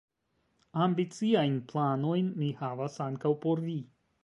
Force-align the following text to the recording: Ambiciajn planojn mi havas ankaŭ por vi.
Ambiciajn 0.85 1.59
planojn 1.73 2.33
mi 2.41 2.49
havas 2.65 2.99
ankaŭ 3.09 3.37
por 3.47 3.65
vi. 3.71 3.79